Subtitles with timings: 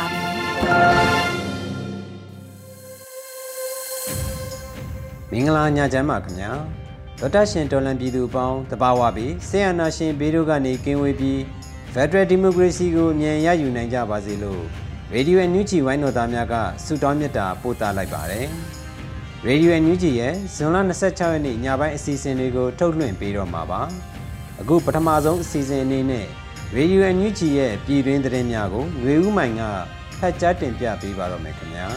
[5.31, 6.51] မင်္ဂလာညချမ်းပါခင်ဗျာ
[7.19, 11.39] ဒေါက်တာရှင်တော်လန်ပြည်သူအပေါင်းတဘာဝပြီးဆေးရနာရှင်ဘေးတို့ကနေကင်းဝေးပြီး
[11.93, 14.63] Federal Democracy ကိုအမြန်ရယူနိုင်ကြပါစေလို့
[15.13, 18.45] Radio NUG ဝိုင်းတော်သားများကဆုတောင်းမေတ္တာပို့သလိုက်ပါတယ်
[19.47, 23.81] Radio NUG ရဲ့ဇွန်လ26ရက်နေ့ညပိုင်းအစီအစဉ်တွေကိုထုတ်လွှင့်ပေးတော့မှာပါ
[24.61, 26.27] အခုပထမဆုံးအစီအစဉ်အနေနဲ့
[26.77, 29.63] Radio NUG ရဲ့ပြည်တွင်းသတင်းများကိုຫນွေဦးမိုင်က
[30.25, 31.87] ဖတ်ကြားတင်ပြပေးပါတော့မယ်ခင်ဗျာ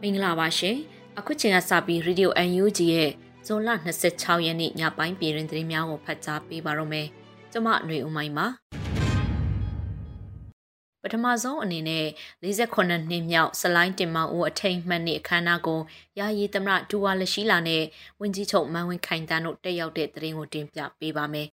[0.00, 0.76] မင်္ဂလာပါရှင်
[1.18, 3.10] အခုချိန်ကစပြီး Radio UNG ရဲ့
[3.46, 3.70] ဇွန်လ
[4.06, 7.06] 26ရက်နေ့ညပိုင်းပြည်တွင်သတင်းများကိုဖတ်ကြားပေးပါတော့မယ်
[7.52, 8.46] ကျွန်မຫນွေဦးမိုင်ပါ
[11.02, 12.06] ပထမဆုံးအနေနဲ့
[12.42, 15.80] 48နှစ်မြောက်စလိုင်းတင်မောင်ဦးအထိန်မှတ်နှစ်အခမ်းအနားကို
[16.18, 17.82] ယာယီသမရဒူဝါလရှိလာနဲ့
[18.20, 21.48] ဝင်းကြီးချုပ်မန်ဝင်းခိုင်တန်းတို့တက်ရောက်တဲ့သတင်းကိုတင်ပြပေးပါမယ်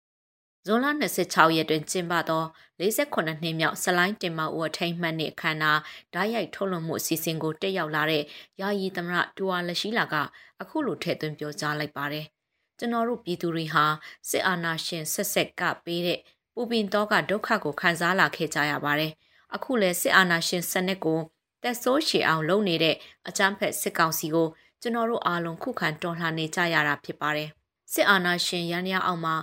[0.66, 0.86] ဇွန်လ
[1.22, 2.44] 26ရက်တွင်ကျင်းပသော
[2.80, 5.80] 48နှစ်မြောက်ဆလိုင်းတင်မဦးအထိမ်းမှတ်နှင့်အခမ်းအနား
[6.14, 8.22] ဓာတ်ရိုက်ထုတ်လွှင့်မှုအစီအစဉ်ကိုတက်ရောက်လာတဲ့
[8.60, 10.14] ယာယီသမရတူဝါလရှိလာက
[10.62, 12.24] အခုလိုထည့်သွင်းပြောကြားလိုက်ပါတယ်။
[12.78, 13.84] ကျွန်တော်တို့ပြည်သူတွေဟာ
[14.30, 16.20] စစ်အာဏာရှင်ဆက်ဆက်ကပေးတဲ့
[16.54, 19.12] ပူပင်တော့ကဒုက္ခကိုခံစားလာခဲ့ကြရပါတယ်။
[19.54, 21.20] အခုလည်းစစ်အာဏာရှင်စနစ်ကို
[21.62, 22.96] တက်ဆိုးရှည်အောင်လုပ်နေတဲ့
[23.28, 24.48] အကြမ်းဖက်စစ်ကောင်စီကို
[24.80, 27.48] ကျွန်တော်တို့အားလုံးခုခံတော်လှန်နေကြရတာဖြစ်ပါတယ်။
[27.92, 29.34] စစ်အာဏာရှင်ရန်ရအောင်မှာ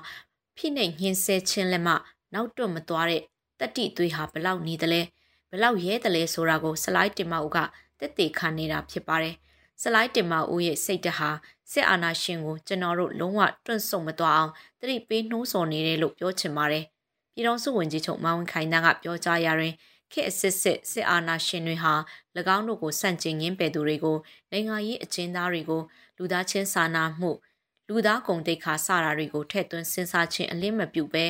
[0.57, 1.94] ဖိနှိပ်ညှင်းဆဲခြင်းလက်မှ
[2.34, 3.22] နောက်တွန့်မသွားတဲ့
[3.59, 5.01] တတိသွေးဟာဘလောက်နေသလဲ
[5.51, 7.57] ဘလောက်ရဲတယ်လဲဆိုတာကိုစလိုက်တင်မဦးက
[8.00, 9.35] တက်တေခံနေတာဖြစ်ပါတယ်
[9.81, 11.29] စလိုက်တင်မဦးရဲ့စိတ်တဟာ
[11.72, 16.85] စစ်အာဏာရှင်ကိုကျွန်တော်တို့လုံးဝတွန့်ဆုတ်မသွားအောင်တတိပေးနှိုးဆော်နေတယ်လို့ပြောချင်ပါတယ်
[17.34, 19.73] ပြည်တော်စုဝင်ကြီးချုပ်မောင်ခိုင်တန်းကပြောကြားရာတွင်
[20.12, 21.94] ခေတ်အစစ်စစ်စစ်အာဏာရှင်တွေဟာ၎
[22.56, 24.17] င်းတို့ကိုစန့်ကျင်ရင်းပယ်သူတွေကို
[24.51, 25.81] နိုင်ငံရေးအကျဉ်းသားတွေကို
[26.17, 27.31] လူသားချင်းစာနာမှု
[27.87, 31.25] လူသားကုန်တိတ်ခါစတာတွေကိုထည့်သွင်းစဉ်းစားခြင်းအလင်းမပြုဘဲ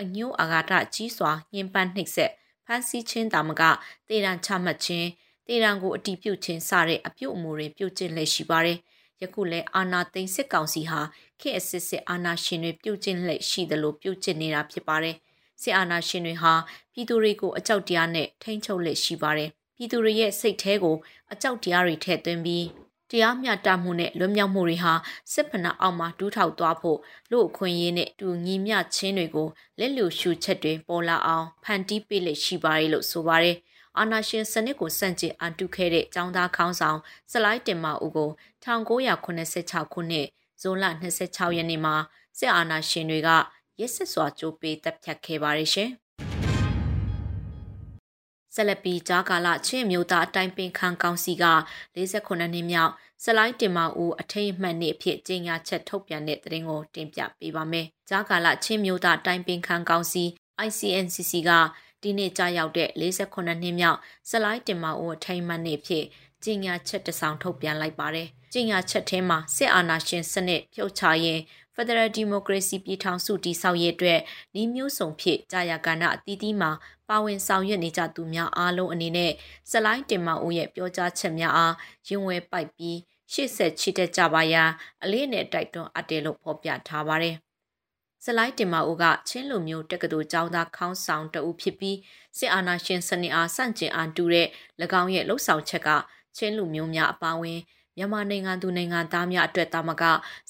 [0.00, 2.30] အညိုးအာဃာတကြီးစွာညှဉ်းပန်းနှိပ်စက်
[2.66, 3.62] ဖမ်းဆီးခြင်းတာမက
[4.08, 5.08] တေရန်ချမှတ်ခြင်း
[5.46, 8.78] တေရန်ကိုအတီးပြုတ်ခြင်းစတဲ့အပြုတ်အမူတွေပြုတ်ကျင့်လက်ရှိပါတယ်
[9.22, 11.00] ယခုလဲအာနာသိန်းစစ်ကောင်စီဟာ
[11.40, 15.16] ခေတ်အစစ်စစ်အာနာရှင်တွေပြုတ်ကျင့်လက်ရှိသလိုပြုတ်ကျင့်နေတာဖြစ်ပါတယ်
[15.62, 16.54] စစ်အာဏာရှင်တွေဟာ
[16.92, 20.96] ပြည်သူတွေကိုအကြောက်တရားနဲ့ထိန်းချုပ်လက်ရှိပါတယ်ပြည်သူတွေရဲ့စိတ်ထဲကို
[21.32, 22.64] အကြောက်တရားတွေထည့်သွင်းပြီး
[23.12, 24.92] တရားမျှတမှုနဲ့လွတ်မြောက်မှုတွေဟာ
[25.32, 26.98] စစ်ဖနာအောက်မှာဒူးထောက်သွားဖို့
[27.30, 33.56] လူအခွင့်အရေးနဲ့တူညီမျှချင်းတွေကိုလက်လူရှုချက်တွေပေါ်လာအောင်ဖန်တီးပေးလက်ရှိပါတယ်လို့ဆိုပါတယ်။
[33.98, 36.98] အာနာရှင်စနစ်ကိုစန့်ကျင်အန်တုခဲ့တဲ့ចောင်းသားခေါင်းဆောင်
[37.32, 38.30] စလိုက်တင်မဦးကို
[38.64, 40.84] 1986ခုနှစ်ဇွန်လ
[41.22, 41.96] 26ရက်နေ့မှာ
[42.38, 43.30] စစ်အာဏာရှင်တွေက
[43.80, 45.90] ရက်စစ်စွာကြိုးပေးတပ်ဖြတ်ခဲ့ပါတယ်ရှင်။
[48.54, 51.44] ဆက်လက်ပြီးကြားကာလချင်းမျိုးသားအတိုင်းပင်ခံကောင်စီက
[51.96, 52.92] 48နှစ်မြောက်
[53.24, 60.24] စလိုက်တင်မဦးအထိတ်အမှတ်နေ့အဖြစ်ကြေညာချက်ထုတ်ပြန်တဲ့သတင်းကိုတင်ပြပေးပါမယ်။ကြားကာလချင်းမျိုးသားအတိုင်းပင်ခံကောင်စီ
[60.66, 61.50] ICNCC က
[62.02, 63.98] ဒီနေ့ကြားရောက်တဲ့48နှစ်မြောက်
[64.30, 66.04] စလိုက်တင်မဦးအထိတ်အမှတ်နေ့ဖြစ်
[66.44, 71.40] ကြေညာချက်တစောင်ထုတ်ပြန်လိုက်ပါတယ်။ကြေညာချက်ထဲမှာစစ်အာဏာရှင်စနစ်ဖြုတ်ချရင်
[71.74, 74.20] Federal Democracy ပြည်ထောင်စုတည်ဆောက်ရေးအတွက်
[74.60, 76.70] ဤမျိုးစုံဖြစ်ကြာရကဏ္ဍအသီးသီးမှာ
[77.08, 79.32] ပါဝင်ဆောင်ရွက်နေကြသူများအားလုံးအနေနဲ့
[79.70, 81.74] စလိုင်းတင်မဦးရဲ့ပြောကြားချက်များအား
[82.08, 82.98] ရင်ဝဲပိုက်ပြီး
[83.32, 84.70] ရှေ့ဆက်ချစ်တဲ့ကြပါရန်
[85.02, 87.36] အလေးနဲ့တိုက်တွန်းအပ်တယ်လို့ဖော်ပြထားပါတယ်။
[88.24, 91.98] စလိုင်းတင်မဦးကချင်းလူမျိုးတက္ကသိုလ်ကျောင်းသားခေါင်းဆောင်တဦးဖြစ်ပြီး
[92.38, 94.48] စစ်အာဏာရှင်စနစ်အားဆန့်ကျင်အားတူတဲ့၎
[95.00, 95.88] င်းရဲ့လှုပ်ဆောင်ချက်က
[96.36, 97.60] ချင်းလူမျိုးများအပါအဝင်
[97.96, 100.02] မြန်မာနိုင်ငံသူနိုင်ငံသားများအတွက်တာမက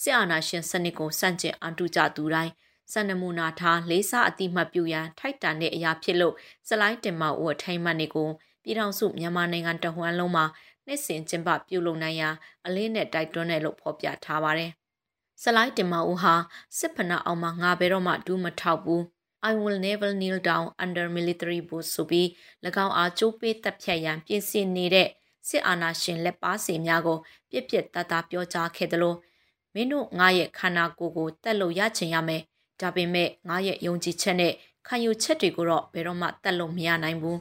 [0.02, 2.52] စစ်အာဏာရှင်စနစ်ကိုစန့်ကျင်အန်တုကြသူတိုင်း
[2.92, 6.34] စံနမူနာထားလေးစားအတိမတ်ပြုရန်ထိုက်တန်တဲ့အရာဖြစ်လို့
[6.68, 8.28] စလိုင်းတင်မဦးအထိမ်းမှတ်နေကို
[8.62, 10.44] ပြည်ထောင်စုမြန်မာနိုင်ငံတဝန်းလုံးမှာ
[10.86, 12.30] နှစ်စဉ်ကျင်းပပြုလုပ်နိုင်ရာ
[12.66, 14.70] အလင်းနဲ့တိုက်တွန်းတယ်လို့ဖော်ပြထားပါတယ်။
[15.42, 16.34] စလိုင်းတင်မဦးဟာ
[16.78, 19.02] စစ်ဖနာအောင်မှာငါဘယ်တော့မှဒူးမထောက်ဘူး
[19.48, 22.26] I will never kneel down under military bush ဆိုပြီး၎
[22.84, 25.08] င်းအားကြိုးပေးတပ်ဖြတ်ရန်ပြင်ဆင်နေတဲ့
[25.48, 27.18] စစ်အာဏာရှင်လက်ပါစီများကို
[27.50, 29.14] ပြစ်ပြစ်တသားပြောကြားခဲ့သလို
[29.74, 32.42] မင်းတို့ငါရဲ့ခန္ဓာကိုယ်ကိုတက်လို့ရချင်ရမယ်
[32.80, 34.52] ဒါပေမဲ့ငါရဲ့ယုံကြည်ချက်နဲ့
[34.86, 37.38] ခံယူချက်တွေကိုတော့ဘယ်တော့မှတက်လို့မရနိုင်ဘူး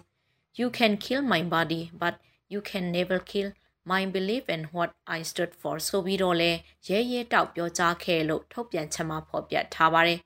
[0.59, 2.15] You can kill my body but
[2.53, 3.49] you can never kill
[3.91, 6.51] my belief and what I stood for ဆိုပြီးတော့လဲ
[6.87, 10.19] ရဲရဲတောက်ပြောကြားခဲ့လို့ထုတ်ပြန်ချက်မှာဖော်ပြထားပါတယ်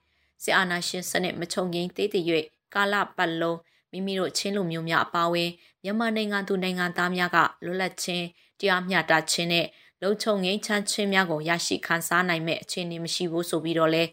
[0.44, 2.26] စစ်အာဏာရှင်စနစ်မချုံငိမ့်သေးသေး၍
[2.74, 3.60] ကာလပတ်လုံး
[3.96, 5.50] မိမိတို့ချင်းလူမျိုးများအပါအဝင်
[5.84, 8.26] မြန်မာနိုင်ငံသူနိုင်ငံသားများကလွတ်လပ်ခြင်း
[8.60, 9.66] တရားမျှတခြင်းနဲ့
[10.02, 14.04] လုံခြုံငြိမ်းချမ်းခြင်းများကိုရရှိခံစားနိုင်မဲ့အခြေအနေမရှိဘူးဆိုပြီးတော့လဲ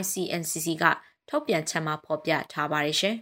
[0.00, 0.84] ICNCC က
[1.28, 3.16] ထုတ်ပြန်ချက်မှာဖော်ပြထားပါတယ်ရှင်။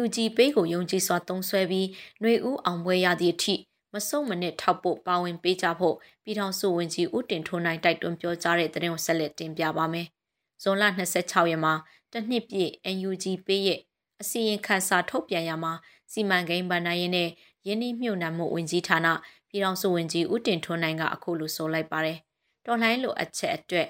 [0.00, 1.88] UNG ပေးကိုယုံကြည်စွာတုံးဆွဲပြီး
[2.20, 3.54] ຫນွေဦးအောင်ပွဲရသည့်အထိ
[3.94, 10.06] မစုံမနစ်ထောက်ဖို့ပါဝင်ပေးကြဖို့ပြည်ထောင်စုဝန်ကြီးဦးတင်ထွန်းနိုင်တိုက်တွန်းပြောကြားတဲ့သတင်းကိုဆက်လက်တင်ပြပါမယ်။
[10.62, 11.74] ဇွန်လ26ရက်မှာ
[12.14, 12.70] တနှစ်ပြည့်
[13.08, 13.80] UNG ပေးရဲ့
[14.22, 15.72] အစီရင်ခံစာထုတ်ပြန်ရမှာ
[16.12, 17.28] စီမံကိန်းဗဏ္ဍာရေးနဲ့
[17.66, 19.06] ယင်းနှမြုပ်နှံမှုဝန်ကြီးဌာန
[19.48, 22.18] ပြည်ထောင်စုဝန်ကြီးဦးတင်ထွန်းနိုင်ကအခုလိုဆိုလိုက်ပါတယ်။
[22.66, 23.88] တော်လှန်လိုအပ်ချက်အတွက်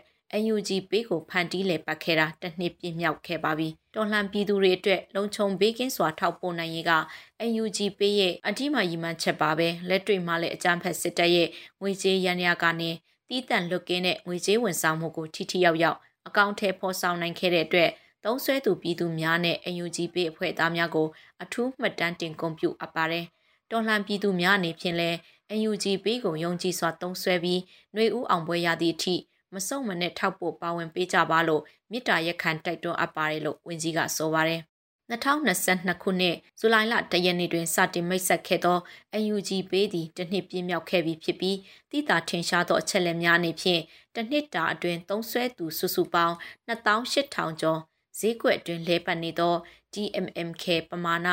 [0.52, 6.92] UNG ပေးကိုဖန်တီးလည်ပတ်ခဲ့တာတစ်နှစ်ပြည့်မြောက်ခဲ့ပါပြီ။တော်လှန်ပြည်သူတွေအတွက်လုံခြုံဘေးကင်းစွာထောက်ပို့နိုင်ရေးက
[7.60, 11.48] UNG ပေးရဲ့အတိမယီမှန်ချက်ပါပဲလက်တွေ့မှာလည်းအကြမ်းဖက်စစ်တပ်ရဲ့
[11.80, 12.90] ငွေကြေးရန်ရကနေ
[13.28, 17.90] တီးတန့်လွတ်ကင်းတဲ့ငွေကြေးဝန်ဆောင်မှုကိုထိထိရောက်ရောက်အကောင့်ထဲဖော်ဆောင်နိုင်ခဲ့တဲ့အတွက်
[18.24, 21.08] သုံးဆွဲသူပြည်သူများနဲ့ UNG ပေးအဖွဲ့သားများကို
[21.42, 23.24] အထူးမှတ်တမ်းတင်ကွန်ပျူအပ်ပါတယ်။
[23.70, 25.16] တော်လှန်ပြည်သူများအနေဖြင့်လည်း
[25.68, 27.60] UNG ပေးကိုယုံကြည်စွာသုံးဆွဲပြီး
[27.94, 29.14] ຫນွေဦးအောင်ပွဲရသည့်အထိ
[29.54, 34.60] မစုံမနဲ့ထောက်ပို့ပါဝင်ပေးကြပါလို့မြစ်တာရက်ခံတိုက်တွန်းအပ်ပါတယ်လို့ဝန်ကြီးကဆိုပါတယ်
[35.10, 38.78] 2022ခုနှစ်ဇူလိုင်လတရက်နေ့တွင်စတင်မိတ်ဆက်ခဲ့သော
[39.32, 41.58] UNG ပေးသည့်တစ်နှစ်ပြည့်မြောက်ခဲ့ပြီဖြစ်ပြီး
[41.90, 43.82] တိတာထင်ရှားသောအချက်လက်များအနေဖြင့်
[44.14, 46.34] တစ်နှစ်တာအတွင်းသုံးဆွဲသူစုစုပေါင်း
[46.68, 47.80] 28,000ကျော်
[48.18, 49.54] ဈေးကွက်အတွင်းလဲပတ်နေသော
[49.94, 51.28] DMMK ပမာဏ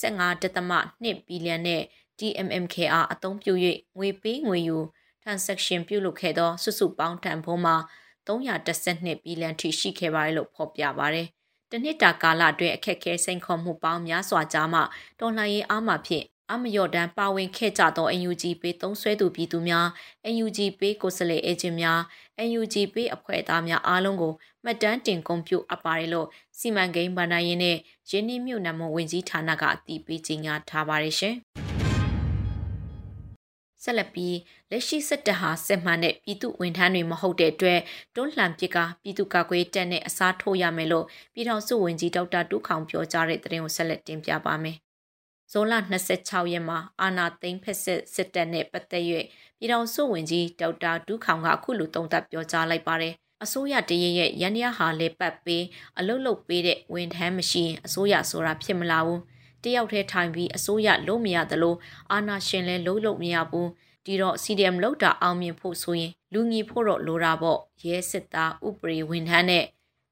[0.00, 1.82] 15.2ဘီလီယံနဲ့
[2.18, 3.52] DMMKR အသုံးပြု၍
[3.98, 4.78] ငွေပေးငွေယူ
[5.22, 7.76] transaction ပြုလုပ်ခဲ့သောစုစုပေါင်းတန်ဖိုးမှာ
[8.26, 11.26] 312ဘီလီယံထိရှိခဲ့ပါတယ်လို့ဖော်ပြပါတယ်။
[11.70, 14.80] တနှစ်တာကာလအတွင်းအခက်အခဲစိန်ခေါ်မှုပေါင်းများစွာကြားမှ
[15.20, 19.86] တော်လှန်ရေးအားမှာဖြင့်အမယော်ဒန်ပါဝင်ခဲ့ကြသော UNG ပေးသုံးဆွဲသူပြည်သူများ
[20.44, 22.00] UNG ပေးကိုယ်စားလှယ်အေဂျင့်များ
[22.44, 24.32] UNG ပေးအဖွဲ့သားများအားလုံးကို
[24.64, 26.28] မှတ်တမ်းတင်ကွန်ပျူအပ်ပါတယ်လို့
[26.58, 27.76] စီမံကိန်းဗဏ္ဍာရေးနဲ့
[28.10, 31.36] ရင်းနှီးမြှုပ်နှံမှုဝန်ကြီးဌာနကအတည်ပြုကြေညာထားပါတယ်ရှင်။
[33.82, 34.36] ဆက်လက်ပြီး
[34.70, 37.80] လက်ရှိစစ်တပ်ဟာစစ်မှန်တဲ့ပြည်သူဝန်ထမ်းတွေမဟုတ်တဲ့အတွက်
[38.14, 44.78] တွန်းလှန်ပစ်ကပြည်သူ့ကာကွယ်တပ်နဲ့အစားထိုးရမယ်လို့ပြည်ထောင်စုဝန်ကြီးဒေါက်တာတူးခေါင်ပြောကြားတဲ့သတင်းကိုဆက်လက်တင်ပြပါမယ်။
[45.58, 45.76] ဇွန်လ
[46.14, 49.04] 26ရက်မှာအာနာသိန်းဖက်စစ်စစ်တပ်နဲ့ပတ်သက်၍
[49.58, 53.14] ပြည်ထောင်စုဝန်ကြီးဒေါက်တာတူးခေါင်ကအခုလိုတုံ့တက်ပြောကြားလိုက်ပါတယ်။
[53.44, 55.64] အစိုးရတရရဲ့ရန်ရဟာလေပတ်ပေး
[55.98, 59.20] အလုတ်လုတ်ပေးတဲ့ဝန်ထမ်းမရှိရင်အစိုးရဆိုတာဖြစ်မလာဘူး။
[59.64, 61.74] တယောက်တည်းထိုင်ပြီးအစိုးရလုံးမရသလို
[62.12, 63.68] အာဏာရှင်လည်းလုံးလုံးမရဘူး
[64.06, 69.64] ဒီတော့ CDM လောက်တာအောင်မြင်ဖို့ဆိုရင်လူငီဖို့တော့လိုတာပေါ့ရဲစစ်သားဥပဒေဝန်ထမ်းနဲ့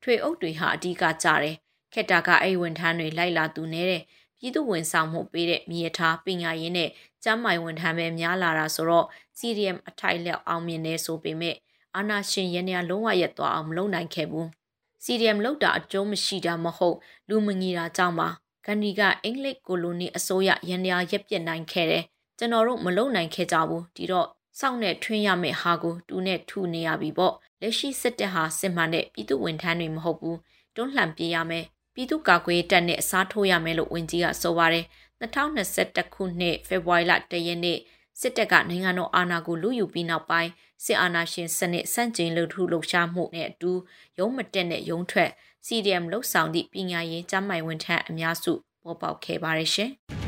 [0.03, 1.57] ထွေအုပ်တွေဟာအဓိကကြတယ်
[1.93, 4.03] ခက်တာကအဲ့ဝန်ထမ်းတွေလိုက်လာသူနေတဲ့
[4.45, 6.91] ပြည်သူဝန်ဆောင်မှုပေးတဲ့မြေထားပညာရေးနဲ့
[7.25, 9.07] ကျမ်းမာဝန်ထမ်းပဲများလာတာဆိုတော့
[9.39, 11.57] CDM အထိုက်လျောက်အောင်မြင်နေဆိုပေမဲ့
[11.97, 14.47] အာနာရှင်ရန်ရလုံးဝရက်သွားအောင်မလုပ်နိုင်ခဲ့ဘူး
[15.05, 16.97] CDM လောက်တာအကျုံးမရှိတာမဟုတ်
[17.29, 18.29] လူမငီတာကြောင့်ပါ
[18.67, 22.05] ကန်ဒီကအင်္ဂလိပ်ကိုလိုနီအစိုးရရန်ရာရက်ပြစ်နိုင်ခဲ့တယ်
[22.39, 24.29] ကျွန်တော်တို့မလုံနိုင်ခဲ့ကြဘူးဒီတော့
[24.61, 30.39] စောင့်နဲ့ထွင်းရမယ့်ဟာကိုတူနဲ့ထူနေရပြီပေါ့လက်ရှိစစ်တပ်ဟာစစ်မှန်တဲ့ပြည်သူဝန်ထမ်းတွေမဟုတ်ဘူး
[30.75, 34.85] တွန်းလှန်ပြေးရမယ် ပြည်သူ့ကာကွယ်တပ်နဲ့အစားထိုးရမယ်လို့ဝန်ကြီးကဆိုပါတယ်
[35.21, 37.79] 2021ခုနှစ်ဖေဖော်ဝါရီလ1ရက်နေ့
[38.21, 40.51] စစ်တပ်ကနိုင်ငံတော်အာဏာကိုလူယူပြီးနောက်ပိုင်း
[40.85, 43.73] စစ်အာဏာရှင်စနစ်စန့်ကျင်လူထုလှုပ်ရှားမှုနဲ့အတူ
[44.19, 45.31] ရုံးမတက်နဲ့ရုံးထွက်
[45.67, 49.93] CDM လှုပ်ဆောင်သည့်ပညာရေးကျမ်းမိုင်ဝန်ထမ်းအများစုပေါ်ပေါက်ခဲ့ပါတယ်ရှင်။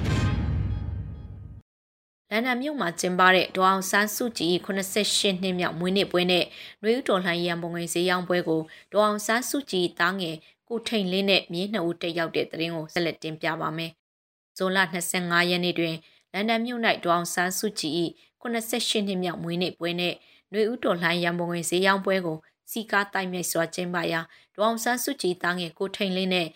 [2.31, 6.45] လန်ဒန်မြို့မှာကျင်းပတဲ့ဒေါအောင်ဆန်းစုကြည်88နှစ်မြောက်မွေးနေ့ပွဲနဲ့
[6.83, 8.61] နှွေဦးတော်လှန်ရေးရန်ပုံငွေဈေးရောင်းပွဲကို
[8.93, 10.37] ဒေါအောင်ဆန်းစုကြည်တားငယ်
[10.69, 13.91] ကိုထိန်လင်းနဲ့မြေးနှစ်ဦးတက်ရောက်တဲ့သတင်းကိုဆက်လက်တင်ပြပါမယ်။
[14.57, 15.97] ဇွန်လ25ရက်နေ့တွင်
[16.33, 17.93] လန်ဒန်မြို့၌ဒေါအောင်ဆန်းစုကြည်၏
[18.43, 20.15] 88နှစ်မြောက်မွေးနေ့ပွဲနဲ့
[20.53, 22.39] နှွေဦးတော်လှန်ရန်ပုံငွေဈေးရောင်းပွဲကို
[22.71, 24.21] စီကားတိုက်မြိုက်စွာကျင်းပရာ
[24.55, 26.49] ဒေါအောင်ဆန်းစုကြည်တားငယ်ကိုထိန်လင်းနဲ့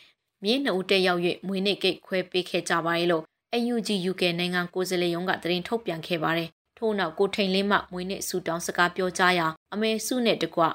[0.44, 3.24] မြေးနှစ်ဦးတက်ရောက်၍မွေးနေ့ကိတ်ခွဲပေးခဲ့ကြပါရဲ့လို့
[3.54, 6.48] AUG UK နိုင်ငံကိုယ်စားလှယ်ရုံးကသတင်းထုတ်ပြန်ခဲ့ပါတယ်။
[6.78, 10.68] ထို့နောက်ကိုထိန်လင်းမှမွေးနေ့ဆူတောင်းစကားပြောကြားရာအမေစုနဲ့တကွမ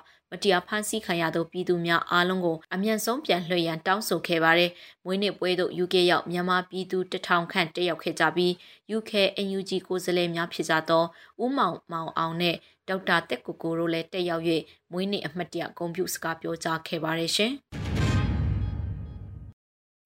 [0.44, 4.72] တရားဖမ်းဆီးခံရသောပြည်သူများအားလုံးကိုအမြန်ဆုံးပြန်လွှဲရန်တောင်းဆိုခဲ့ပါတယ်။
[5.06, 8.52] မွေးနေ့ပွဲသို့ UK ရောက်မြန်မာပြည်သူတထောင်ခန့်တက်ရောက်ခဲ့ကြပြီး
[8.98, 11.04] UK AUG ကိုယ်စားလှယ်များဖြစ်ကြသော
[11.44, 12.56] ဦးမောင်မောင်အောင်နဲ့
[12.88, 14.44] ဒေါက်တာတက်ကိုကိုတို့လည်းတက်ရောက်၍
[14.92, 17.54] မွေးနေ့အမှတ်တရဂုဏ်ပြုစကားပြောကြားခဲ့ပါတယ်ရှင်။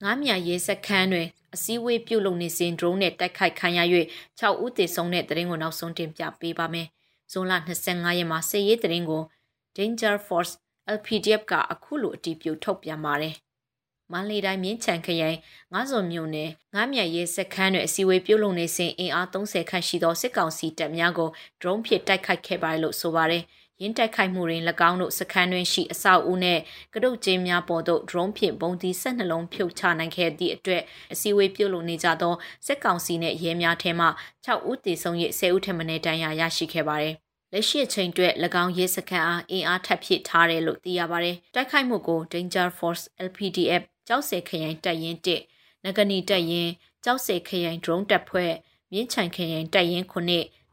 [0.04, 3.80] ငားမြရဲစခန်းတွင်အစည်းအဝေးပြုလုပ်နေစဉ် drone နဲ့တိုက်ခိုက်ခံရ၍
[4.40, 6.88] 6ဦးသေဆုံးတဲ့တရင်ကိုနောက်ဆုံးတင်ပြပေးပါမယ်။
[7.32, 7.54] ဇွန်လ
[7.86, 9.24] 25ရက်မှာစစ်ရေးတရင်ကို
[9.78, 10.54] Danger Force
[10.98, 13.36] LPDF ကအခုလိုအတည်ပြုထုတ်ပြန်ပါတယ်။
[14.12, 15.38] မန္တလေးတိုင်းမြင်းချံခရိုင်
[15.74, 21.30] ငါးစုံမြို့နယ်ငားမြရဲစခန်းတွင်အစည်းအဝေးပြုလုပ်နေစဉ်အင်အား30ခန့်ရှိသောစစ်ကောင်စီတပ်များကို
[21.62, 23.44] drone ဖြင့်တိုက်ခိုက်ခဲ့ပါတယ်လို့ဆိုပါတယ်။
[23.82, 26.62] ရင်းတိုက်ခိုက်မှုတွင်၎င်းတို့စခန်းတွင်ရှိအဆောက်အဦနှင့်
[26.94, 30.82] ကတုတ်ကျင်းများပေါ်သို့ drone ဖြင့်ပုံသီး၁၂လုံးဖြုတ်ချနိုင်ခဲ့သည့်အတွက်
[31.14, 32.34] အစည်းအဝေးပြုလုပ်နေကြသော
[32.66, 34.08] စစ်ကောင်စီနှင့်ရဲများထဲမှ
[34.46, 37.16] 6ဦးသေဆုံး၍10ဦးထက်မနည်းဒဏ်ရာရရှိခဲ့ပါသည်
[37.54, 45.18] လက်ရှိအချိန်အတွက်၎င်းရဲစခန်းအားအင်အားထပ်ဖြည့်ထားတယ်လို့သိရပါတယ်။တိုက်ခိုက်မှုကို Danger Force LPDF ကြောက်စဲခရိုင်တပ်ရင်း
[45.58, 46.72] 1နဂနီတပ်ရင်း
[47.04, 48.54] ကြောက်စဲခရိုင် drone တပ်ဖွဲ့
[48.92, 50.16] မြင်းချန်ခရိုင်တပ်ရင်း9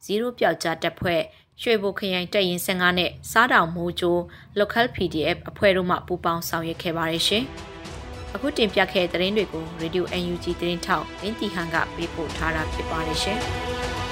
[0.07, 1.23] 0ပြောက်ကြားတပ်ဖွဲ့
[1.63, 4.17] ရွှေဘိုခရိုင်တပ်ရင်15နဲ့စားတောင်မိုးချို
[4.59, 7.45] local PDF အဖွဲ့တို့မှပူးပေါင်းဆောင်ရွက်ခဲ့ပါတယ်ရှင်။
[8.35, 13.41] အခုတင်ပြခဲ့တဲ့သတင်းတွေကို Radio UNG သတင်းထောက်အင်းတီဟန်ကပေးပို့ထားတာဖြစ်ပါတယ်ရှင်။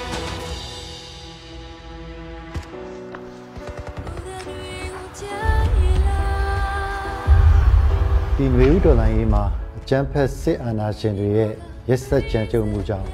[8.39, 9.43] ဒီနွေဦးတော်လိုင်းရေးမှာ
[9.79, 11.51] အကျန်းဖက်စစ်အာဏာရှင်တွေရဲ့
[11.89, 13.09] ရက်စက်ကြမ်းကြုတ်မှုကြောင့်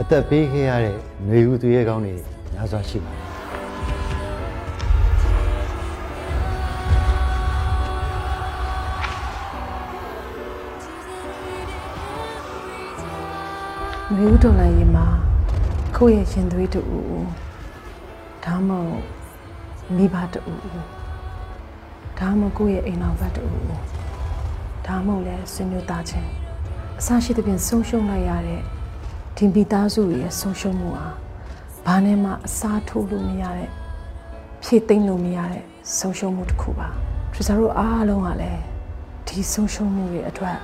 [0.00, 0.96] အသက်ပေးခဲ့ရတဲ့
[1.28, 2.14] နွေဦးသူရဲကောင်းတွေ
[2.52, 3.22] များစွာရှိပါတယ်
[14.16, 15.06] နွေဦးတော်လိုင်းရင်မှာ
[15.96, 17.26] ကိုယ့်ရဲ့ရှင်သွေးတူဦး
[18.44, 19.04] ဒါမှမဟုတ်
[19.96, 20.60] မိဘတူဦး
[22.18, 24.03] ဒါမှမဟုတ်ကိုယ့်ရဲ့အိမ်တော်ဘက်တူဦး
[24.86, 26.30] ဒါမှမဟုတ်လဲဆွေမျိုးသားချင်း
[26.98, 28.60] အစရှိတဲ့ပြင်ဆုံးရှုံးလိုက်ရတဲ့
[29.36, 31.08] ဒီမိသားစုရဲ့ဆုံးရှုံးမှုဟာ
[31.86, 33.70] ဘာနဲ့မှအစားထိုးလို့မရတဲ့
[34.62, 35.64] ဖြည့်သိမ့်လို့မရတဲ့
[35.98, 36.88] ဆုံးရှုံးမှုတစ်ခုပါ
[37.32, 38.62] ထရီဆာတို့အားလုံးကလည်း
[39.26, 40.58] ဒီဆုံးရှုံးမှုတွေအတွက်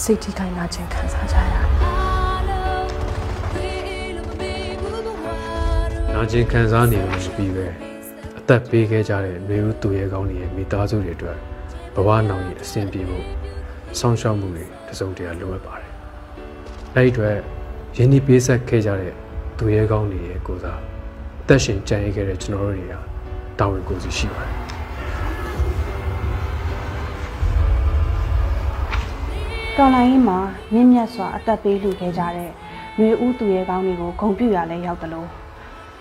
[0.00, 1.64] စိတ်ထိခိုက်နာခြင်းခံစားကြရတယ်
[6.14, 7.66] နာကျင်ခံစားနေလို့ရှိပြီးပဲ
[8.38, 11.38] အသက်ပေးခဲ့ကြတဲ့မျိုးဦးသူရဲကောင်းတွေရဲ့မိသားစုတွေအတွက်
[11.94, 13.26] ဘဝနောင်ရဲ့အဆင်ပြေဖို့
[13.98, 15.92] ဆောင်းရှောက်မှုတွေတစုံတရာလိုအပ်ပါတယ်။
[16.96, 17.36] အဲဒီအတွက်
[17.96, 19.14] ရင်းနှီးပေးဆက်ခဲ့ကြတဲ့
[19.58, 20.80] သူရဲကောင်းတွေရဲ့ကိုစား
[21.42, 22.94] အသက်ရှင်ကြံ့ရခဲ့တဲ့ကျွန်တော်တို့တွေက
[23.58, 24.56] တာဝန်ကိုယ်စီရှိပါတယ်။
[29.76, 30.38] တော်လိုင်းမှာ
[30.72, 32.50] မြင့်မြတ်စွာအသက်ပေးလူခဲ့ကြတဲ့
[32.96, 35.28] ຫນွေဦးသူရဲကောင်းတွေကိုဂုံပြူရလဲရောက်တယ်လို့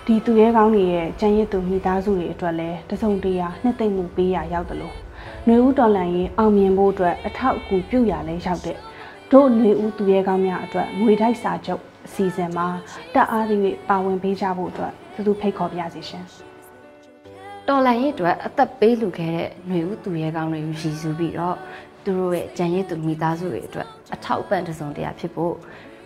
[0.06, 4.96] ဒီသူရဲကောင်းတွေရဲ့ကြံရစ်သူမိသားစုတွေအတွက်လည်းတစုံတရာနှစ်သိမ့်မှုပေးရရောက်တယ်လို့
[5.52, 8.78] နှွေဦးတော်လှန်ရေးအောင်မြင်ဖို့အတွက်အထောက်အကူပြုရလဲရောက်တဲ့
[9.32, 12.68] တို့နှွေဦးသူရဲကောင်းများအတွက်ငွေတိုက်စာချုပ်အစီအစဉ်မှာ
[13.14, 16.26] တက်အားသည့်ပါဝင်ပေးကြဖို့အတွက်သူတို့ဖိတ်ခေါ်ပြစီရှင်
[17.68, 21.56] တော်လှန်ရေးအတွက်အသက်ပေးလူခဲ့တဲ့နှွေဦးသူရဲကောင်းတွေကိုရည်စူးပြီးတော့
[22.04, 25.54] သူတို့ရဲ့ကြံရည်သူမိသားစုတွေအတွက်အထောက်အပံ့တစုံတရာဖြစ်ဖို့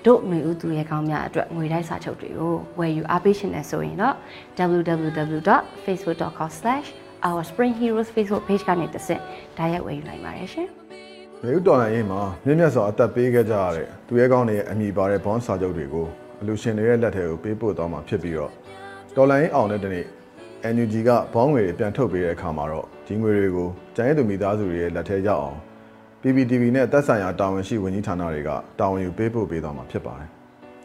[0.05, 4.15] တို့ຫນွေဦးသူရဲကောင်းများအတွက်ငွေတိုက်စာချုပ်တွေကိုဝယ်ယူအားပေးရှင်နေဆိုရင်တော့
[4.59, 6.83] www.facebook.com/
[7.23, 9.21] www.facebook.com/ourspringheroes Facebook page ကနေတဆင့်
[9.57, 10.67] ဒါရိုက်ဝယ်ယူနိုင်ပါတယ်ရှင်။
[11.43, 16.07] မြို့တော်လိုင်းရေးမှာမြင့်မြတ်စွာအသက်ပေးခဲ့ကြရတဲ့သူရဲကောင်းတွေရဲ့အမိပါတဲ့ဘွန်စာချုပ်တွေကို
[16.41, 18.51] အလူရှင်တွေရဲ့လက်ထဲကိုပေးပို့သွားမှာဖြစ်ပြီးတော့
[19.15, 20.05] တော်လိုင်းအောင်တဲ့တနေ့
[20.73, 25.57] NUG ကဘောင်းငွေတွေပြန်ထုတ်ပေးတဲ့အခါမှာတော့ဒီငွေတွေကိုကျန်ရည်သူမိသားစုတွေရဲ့လက်ထဲရောက်အောင်
[26.21, 28.49] PPTV နဲ့သက်ဆိုင်ရာတာဝန်ရှိဝန်ကြီးဌာနတွေက
[28.79, 30.29] တာဝန်ယူပေးပို့ပေးသွားမှာဖြစ်ပါတယ်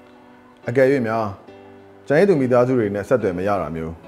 [0.68, 1.26] ။အကယ်၍များ
[2.06, 4.07] ကျန်ရည်သူမိသားစုတွေနဲ့ဆက်သွယ်မရတာမျိုး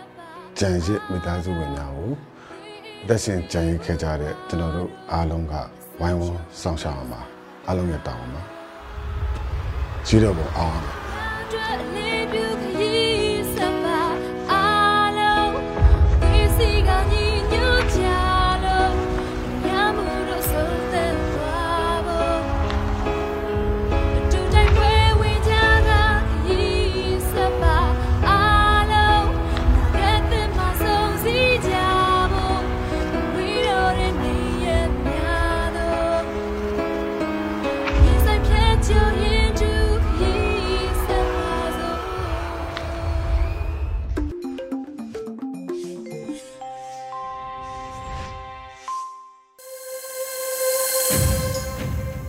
[0.61, 2.11] ကြံရစ်မိသားစုဝင်များကို
[3.07, 5.53] သက်ရှင်ကြံရစ်ခဲ့ကြတဲ့ကျွန်တော်တို့အားလုံးက
[5.99, 7.21] ဝိုင်းဝန်းဆောင်ရှောက်အောင်ပါ
[7.67, 8.41] အားလုံးရဲ့တောင်းပါ
[10.07, 10.79] ကြီးတော့ပေါ်အောင်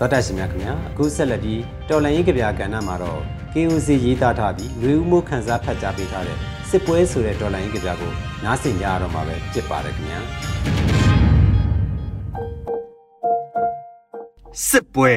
[0.02, 3.20] တော်တရှင်များခင်ဗျာအခုဆက်လက်ပြီးတော်လန်ရေးကြပြကဏ္ဍမှာတော့
[3.52, 8.12] KOC ရေးသားထားပြီးလူဦးမှုခန်းစားဖတ်ကြားပေးထားတဲ့စစ်ပွဲဆိုတဲ့တော်လန်ရေးကြပြကို
[8.44, 10.20] နားဆင်ကြရတော့မှာပဲဖြစ်ပါတယ်ခင်ဗျာ
[14.68, 15.12] စစ်ပွဲ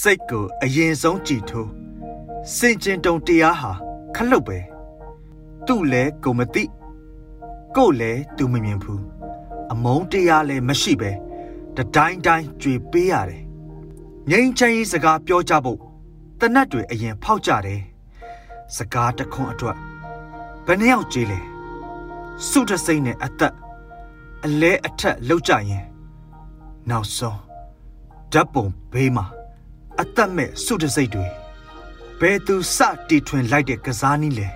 [0.00, 1.70] စိတ်ကိုအရင်ဆုံးကြည်ထိုး
[2.56, 3.72] စင်ကျင်တုံတရားဟာ
[4.16, 4.58] ခလုတ်ပဲ
[5.66, 6.64] သူ့လဲကိုမသိ
[7.76, 9.02] ကို့လဲသူမမြင်ဘူး
[9.72, 11.12] အမုန်းတရားလဲမရှိပဲ
[11.78, 13.42] တတိုင်းတိုင်းကြွေပေးရတယ်
[14.30, 15.80] ငိမ့်ချမ်းရေးစကားပြောကြဖို့
[16.40, 17.82] တနတ်တွေအရင်ဖောက်ကြတယ်
[18.76, 19.76] စကားတခွန်းအတွက်
[20.66, 21.40] ဘယ်နှယောက်ကြေးလဲ
[22.48, 23.54] စုတစိမ့်နဲ့အသက်
[24.44, 25.86] အလဲအထက်လောက်ကြရင်
[26.90, 27.40] နောက်ဆုံး
[28.32, 29.26] ဓာတ်ပုံဘေးမှာ
[30.00, 31.26] အသက်မဲ့စုတစိတ်တွေ
[32.20, 34.48] ဘယ်သူစတီထွင်လိုက်တဲ့ကစားနည်းလဲ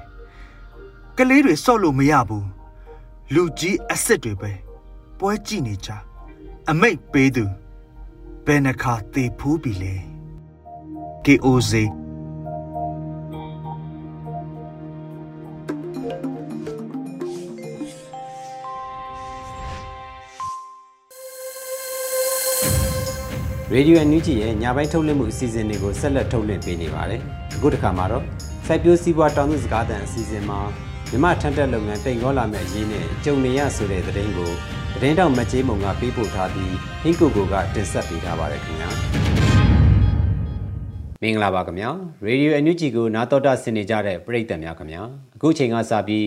[1.16, 2.48] ကလေးတွေစော့လို့မရဘူး
[3.34, 4.52] လူကြီးအစ်စ်တွေပဲ
[5.18, 5.90] ပွဲကြည့်နေကြ
[6.70, 7.44] အမိတ်ပေးသူ
[8.46, 9.94] ဘယ်နှခါသေဖူးပြီလဲ
[11.24, 11.72] KOZ
[23.72, 27.20] ရေဒီယိုအန်ယူဂျီရဲ့ညပိုင်းထုတ်လွှင့်မှုအစီအစဉ်တွေကိုဆက်လက်ထုတ်လွှင့်ပေးနေပါတယ်။
[27.54, 28.24] အခုတစ်ခါမှာတော့
[28.66, 30.60] စိုက်ပျိုးစီးပွားတောင်သူစကားသံအစီအစဉ်မှာ
[31.14, 34.50] မြမထန်တက်လုပ်ငန်းတိမ်ကောလာမဲ့အရေးနဲ့ကြုံနေရဆိုတဲ့သတင်းကို
[34.94, 38.88] သတင်းတောင်မကြေးမုံကပေးပို့ထားပြီးဟင်းကိုကိုကတင်ဆက်ပေးထားပါတယ်ခင်ဗျာ။
[41.22, 41.90] မင်္ဂလာပါခင်ဗျာ။
[42.24, 45.02] ရေဒီယိုအန်ယူဂျီကိုနားတော်တာဆင်နေကြတဲ့ပရိသတ်များခင်ဗျာ။
[45.36, 46.26] အခုချိန်ကစပြီး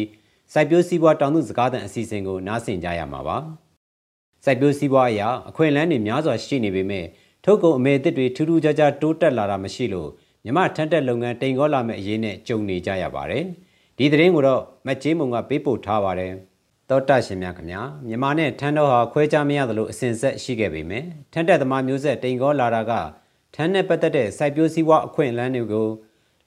[0.54, 3.38] စိုက်ပျိုးစီးပွားတောင်သူစကားသံအစီအစဉ်ကိုနားဆင်ကြရမှာပါ။
[4.44, 7.06] စိုက်ပျိုးစီးပွားအရာအခွင့်အလမ်းတွေများစွာရှိနေပေမဲ့
[7.46, 10.10] ထုတ်ကုန်အမေအသစ်တွေထူးထူးခြားခြားတိုးတက်လာတာမရှိလို့
[10.46, 13.46] မြမထန်တက်လုပ်ငန်းတိမ်ကောလာမဲ့အရေးနဲ့ကြုံနေကြရပါတယ်။
[13.98, 16.34] ဒီသတင်းကိုတော့မတ်ကျေးမုံကပေးပို့ထားပါတယ်။
[16.90, 22.92] သောတရှင်များခင်ဗျာမြန်မာနဲ့ထန်တော့ဟာခွဲခြားမရသလိုအစဉ်ဆက်ရှိခဲ့ပေမယ့်ထန်တက်သမားမျိုးဆက်တိမ်ကောလာတာက
[23.56, 25.88] ထန်နဲ့ပတ်သက်တဲ့စိုက်ပျိုးစည်းဝါအခွင့်အလမ်းတွေကို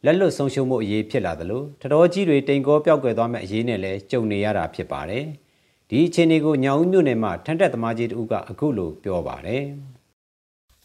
[0.05, 5.25] လက်လွတ်ဆုံးရှုံးမှုအရေးဖြစ်လာသလိုထတော်ကြီးတွေတိမ်ကောပြောက်ကွယ်သွားမဲ့အရေးနဲ့လည်းကြုံနေရတာဖြစ်ပါတယ်။
[5.91, 9.65] ဒီအခြေအနေကိုညောင်ဦးမြို့နယ်မှာထန်တက်သမားကြီးတူကအခုလိုပြောပါတယ်။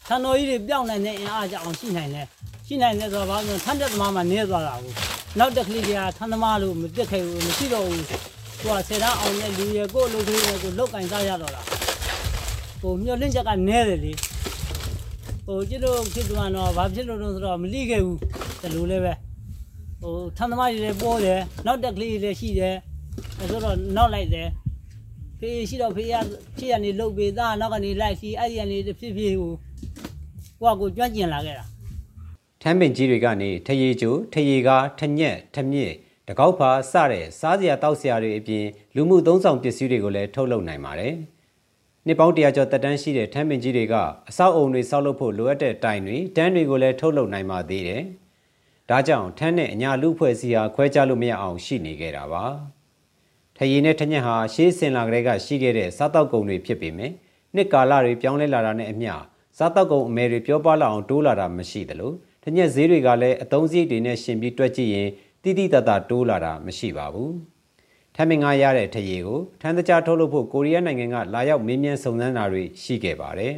[0.08, 2.26] ထန်တော်ကြီးတွေပြောင်းနိုင်တဲ့အင်အားကြအောင်ရှိနိုင်တယ်
[2.66, 4.92] ရှိနိုင်တယ်ဆိုတော့ဘာလို့ထန်တက်သမားမှနေသွားတာကို
[5.38, 8.14] နောက်တက်ကလေးတွေကထန်သမားလို့မပြတ်ခဲ့ဘူးမရှိတော့ဘူးသူ
[8.66, 11.62] ကဆယ်တန်းအောင်တဲ့လူတွေကိုလူကလေးတွေကိုလောက်ကင်စားရတော့တာ
[12.80, 14.12] ဟိုမျောလင့်ချက်ကနဲတယ်လေ
[15.46, 19.12] ဟိုကျတို့ဖြစ်သွားတော့ဘာဖြစ်လို့လဲဆိုတော့မလိခဲ့ဘူးဒီလိုလေးပဲ
[20.00, 22.76] ဟိုထန်သမားတွေလည်းပေါ်တယ်နောက်တက်ကလေးတွေလည်းရှိတယ်
[23.36, 24.48] ဆိုတော့နောက်လိုက်တယ်
[25.38, 26.14] ဖေးရှိတော့ဖေးရ
[26.58, 29.52] ဖြစ်ရနေလုတ်ပေးသားနောက်ကနေလိုက်စီအဲ့ဒီကနေဖြစ်ဖြစ်ဟို
[30.60, 31.64] ကိုကကိုကြွန့်ကျင်လာခဲ့တာ
[32.62, 35.94] ထမ်းပင်ကြီးတွေကနေထရေကျိုထရေကားထညက်ထမြင့်
[36.28, 38.64] တကောက်ဖာစတဲ့စားစရာတောက်စရာတွေအပြင်
[38.94, 41.14] လူမှုသုံးဆောင်ပစ္စည်းတွေကိုလည်းထုတ်လုပ်နိုင်ပါတယ်။
[42.06, 43.94] နှစ်ပေါင်းတရာကျော်တက်တန်းရှိတဲ့ထမ်းပင်ကြီးတွေက
[44.28, 48.02] အဆောက်အုံတွေဆောက်လုပ်ဖို့လိုအပ်တဲ့တိုင်တွေတန်းတွေကိုလည်းထုတ်လုပ်နိုင်ပါသေးတယ်။
[48.90, 52.44] ဒါကြောင့်ထမ်းနဲ့အညာလူဖွဲ့စည်းဟာခွဲခြားလို့မရအောင်ရှိနေခဲ့တာပါ။
[53.56, 57.12] ထရေနဲ့ထညက်ဟာရှေးစင်လာကလေးကရှိခဲ့တဲ့စားတောက်ကုန်တွေဖြစ်ပေမယ့်
[57.54, 59.14] နှစ်ကာလတွေပြောင်းလဲလာတာနဲ့အမျှ
[59.58, 62.12] စားတောက်ကုန်အမဲတွေပြောပလာအောင်တိုးလာတာမရှိသလို
[62.44, 65.08] တညက်ဈေးတွေကလည်းအတုံးစရိတ်တွေနဲ့ရှင်ပြီးတွက်ကြည့်ရင်
[65.42, 67.30] တိတိတတ်တာတိုးလာတာမရှိပါဘူး။
[68.14, 73.54] ထမ်းမင်ငါရတဲ့ထရေကိုထမ်းတကြားထုတ်လုပ်ဖို့ကိုရီးယားနိုင်ငံကလာရောက်မင်းမြန်စုံစမ်းတာတွေရှိခဲ့ပါတယ်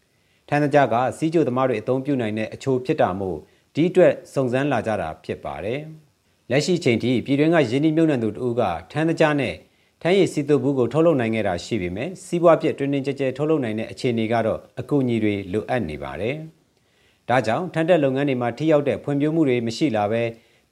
[0.48, 3.38] ။ထမ်းတကြားကစီးကျိုသမားတွေအသုံးပြုနိုင်တဲ့အချိုးဖြစ်တာမို့
[3.74, 5.80] ဒီအတွက်စုံစမ်းလာကြတာဖြစ်ပါတယ်။
[6.50, 9.54] လက်ရှိချိန်ထိပြည်တွင်းကယင်းနှိမ့်မြုံနှံသူတို့ကထမ်းတကြားနဲ့
[10.02, 16.36] ထမ်းရည်စီတုပ်ဘူးကိုထုတ်လုပ်နိုင်ခဲ့တာရှိပေမဲ့စီးပွားပြက်တွင်တွင်ကြဲကြဲထုတ်လုပ်နိုင်တဲ့အခြေအနေကတော့အကူအညီတွေလိုအပ်နေပါတယ်။
[17.28, 20.22] ဒါကြောင့်ထန်းတက်လုပ်ငန်းတွေမှာထိရောက်တဲ့ဖွံ့ဖြိုးမှုတွေမရှိလာပဲ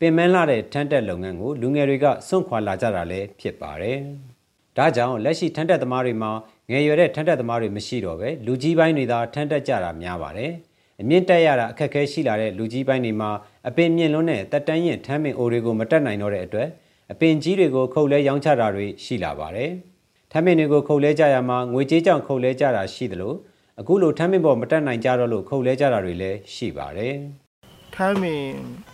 [0.01, 3.99] ပင်မလာတဲ့ထန်းတက်လုပ်ငန်းကိုလူငယ်တွေကစွန့်ခွာလာကြတာလည်းဖြစ်ပါတယ်။
[4.77, 6.31] ဒါကြောင့်လက်ရှိထန်းတက်သမားတွေမှာ
[6.71, 10.53] ငယ်ရွယ်တဲ့ထန်းတက်သမားတွေမရှိတော့ပဲလူကြီးပိုင်းတွေသာထန်းတက်ကြတာများပါတယ်။
[11.01, 13.31] အမြင့်တက်ရတာအခက်အခဲရှိလာတဲ့လူကြီးပိုင်းတွေမှာ
[13.69, 16.69] အပင်မြင့်လွန်းတဲ့တက်တန်းရင်ထမ်းပင်အိုတွေကိုမတက်နိုင်တော့တဲ့အတွက်
[17.13, 19.71] အပင်ကြီးတွေကိုခုတ်လဲရောင်းချတာတွေရှိလာပါတယ်။
[20.31, 23.35] ထမ်းပင်တွေကိုခုတ်လဲကြရမှာငွေကြေးကြောင့်ခုတ်လဲကြတာရှိသလို
[23.81, 27.15] အခုလိုထမ်းပင်ပေါ်မတက်နိုင်ကြတော့လို့ခုတ်လဲကြတာတွေလည်းရှိပါတယ်။
[27.95, 28.43] ထမ်းပင်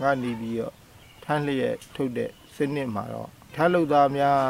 [0.02, 0.74] ကနေပြီးတော့
[1.24, 4.40] ထမ်းလျက်ထုတ်တဲ့စနစ်မှာတော့ထမ်းလုသားများ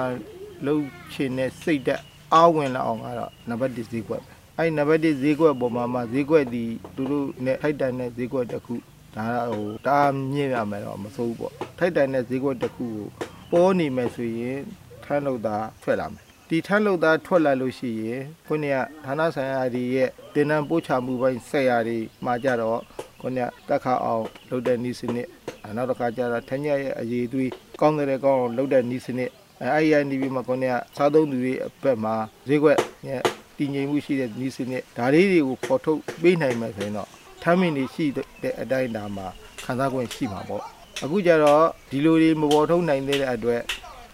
[0.67, 2.01] လှုပ်ချင်တဲ့စိတ်သက်
[2.35, 6.65] အားဝင်လာအောင်ကတော့နံပါတ်1ဈေးကွက်ပဲ။အဲ့နံပါတ်1ဈေးကွက်ပေါ်မှာမှဈေးကွက်ဒီ
[6.97, 8.75] သူတို့နဲ့ထိုက်တန်တဲ့ဈေးကွက်တစ်ခု
[9.17, 13.07] ဒါဟိုတားမြင့်ရမယ်တော့မစိုးဘူးပေါ့ထိုက်တန်တဲ့ဈေးကွက်တစ်ခုကို
[13.53, 14.61] ပေါ်နေမယ်ဆိုရင်
[15.05, 22.81] ထမ်းလုသားထွက်လာမယ်ဒီထမ်းလုသားထွက်လာလို့ရှိရင်ခုနကဌာနဆိုင်ရာတွေရဲ့တင်နံပို့ချမှုပိုင်းဆက်ရာတွေမှာကြတော့
[23.21, 25.29] ခုနကတက်ခါအောင်လုပ်တဲ့နည်းစနစ်
[25.77, 32.15] နောက်တစ်ခါကျတော့ထညက်ရဲ့အရေးသွေးကောင်းတဲ့ကောင်းအောင်လုပ်တဲ့နည်းစနစ်အဲအဲ့ရနေပြီးမှခုနကစားသုံးသူတွေအဘက်မှာ
[32.49, 33.23] ဈေးကွက်ရဲ့
[33.59, 37.09] တည်ငြိမ်မှုရှိတဲ့ဤစနစ်ဒါလေးတွေကိုပေါ်ထုတ်ပေးနိုင်မှဆိုရင်တော့
[37.43, 38.05] ထမ်းမင်းတွေရှိ
[38.43, 39.27] တဲ့အတိုင်းအတာမှာ
[39.65, 40.65] ခံစား권ရှိမှာပေါ့
[41.05, 43.61] အခုကျတော့ဒီလိုတွေမပေါ်ထုတ်နိုင်တဲ့အတွက်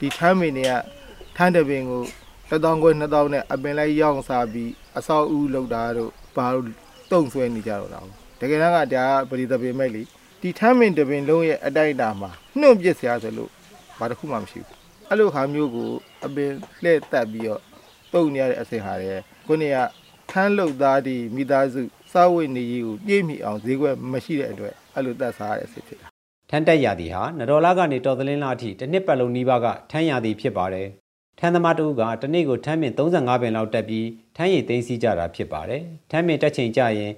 [0.00, 0.72] ဒီထမ်းမင်းတွေက
[1.36, 2.02] ထမ်းတပင်ကို
[2.50, 6.66] တစ်တောင်းခွဲနှစ်တောင်းနဲ့အပင်လိုက်ရောင်းစားပြီးအဆောက်အဦလောက်တာတို့ဘာလို့
[7.12, 8.00] တုံဆွဲနေကြတော့တာ
[8.40, 10.02] တကယ်တော့ကဒါပရိသပင်မဲ့လေ
[10.40, 13.50] ဒီထမ်းမင်တပင်လုံးရဲ့အတိုက်အတာမှာနှုတ်ပစ်စရာဆိုလို့
[13.98, 14.76] ဘာတစ်ခုမှမရှိဘူး
[15.08, 15.90] အဲ့လိုဟာမျိုးကို
[16.24, 16.50] အပင်
[16.82, 17.60] လှည့်တက်ပြီးတော့
[18.12, 19.78] တုံနေရတဲ့အစင်ဟာရဲ့ခုနေ့က
[20.30, 26.07] ထမ်းလုတ်သားဒီမိသားစုစားဝတ်နေရေးကိုပြည့်မီအောင်ဈေးကွက်မရှိတဲ့အတွက်အဲ့လိုတက်စားရတဲ့အစင်ဖြစ်တာ
[26.50, 30.88] ထန်းတက်ရသည်ဟာနတော်လာကနေတော်သလင်းလာအထိတစ်နှစ်ပတ်လုံးနီးပါးကထန်းရသည်ဖြစ်ပါတယ်
[31.38, 34.06] ထန်းသမားတို့ကတနေ့ကိုထန်းမင်35ပင်လောက်တက်ပြီး
[34.36, 37.12] ထန်းရည်သိမ်းစီးကြတာဖြစ်ပါတယ်ထန်းမင်တက်ချိန်ကြရင်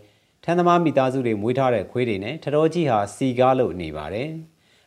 [0.45, 4.29] ထန်းသမားမိသားစုတွေမွေးထားတဲ့ခွေးတွေနဲ့ထတော်ကြီးဟာစီကားလို့နေပါတယ်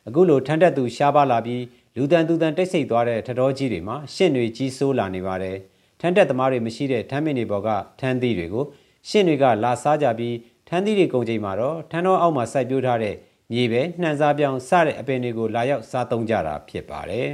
[0.07, 1.63] အခုလိုထန်းတက်သူရှားပါလာပြီး
[1.95, 5.57] လူတန်သူတန်တိတ်ဆိတ်သွားတဲ့ထတော်ကြီးတွေမှာရှင့်တွေကြီးဆိုးလာနေပါတယ်
[5.99, 8.65] ထန်းတက်သမားတွေမရှိတဲ့ထန်းမင်တွေပေါ်ကထန်းသီးတွေကို
[9.09, 10.35] ရှင့်တွေကလာစားကြပြီး
[10.67, 13.15] ထန်းသီးတွေကုန်ချိန်မှာတော့ထန်းတော်အောက်မှာစိုက်ပျိုးထားတဲ့
[13.53, 17.29] မြေပဲနှံစားပြောင်းစတဲ့အပင်တွေကိုလာရောက်စားသုံးကြတာဖြစ်ပါတယ်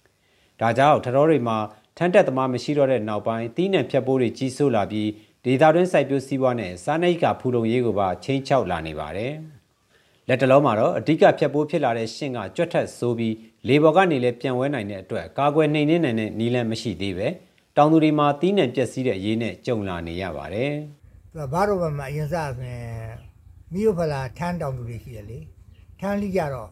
[0.60, 1.56] ။ဒါကြောင့်ထတော်တွေမှာ
[1.96, 5.08] ထန်းတက်သမားမရှိတော့တဲ့နောက်ပိုင်းတီးနှံဖြတ်ပိုးတွေကြီးစိုးလာပြီး
[5.44, 9.32] ဒေသတွင်းစိုက်ပျိုးစည်းဝါးနဲ့စားနပ်ရိက္ခာဖူလုံရေးကိုပါချိန်ချောက်လာနေပါတယ်။
[10.28, 13.34] လက်တလုံးမှာတော့အဓိကဖြတ်ပိုးဖြစ်လာတဲ့ရှင့်ကကြွက်ထက်ဆိုးပြီး
[13.68, 17.28] လေပေါ်ကနေလည်းပြန်ဝဲနိုင်တဲ့အတွက်ကာကွယ်နှိမ်နှင်းနိုင်တဲ့နီလန်မရှိသေးပဲ
[17.76, 20.72] တောင်သူတွေမှာတီးနှံပျက်စီးတဲ့အရေးနဲ့ကြုံလာနေရပါတယ်။
[21.32, 23.10] သူကဘာလို့မှအရင်စားဆိုရင်
[23.72, 25.40] မိယိုဖလာထန်းတောင်သူတွေရှိတယ်လေ။
[26.00, 26.70] ထမ်းလိကြတော့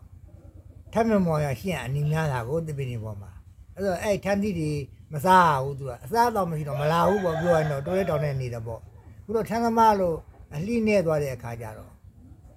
[0.93, 3.31] ထမ်းမမော်ရရှင့်အနီးများတာကိုတပင်းနေပေါ်မှာ
[3.75, 4.71] အဲ့တော့အဲ့ထမ်းသီးတွေ
[5.13, 8.81] မစားဘူးသူကအစားတော့မရှိတော့မလာဘူးပေါ့ပြောရင်တော့တိုးရဲတောင်နဲ့နေတယ်ပေါ့
[9.25, 10.17] ခုတော့ထမ်းသမားလို့
[10.55, 11.93] အလှိနဲ့သွားတဲ့အခါကျတော့